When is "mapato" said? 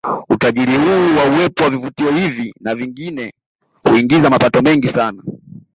4.29-4.61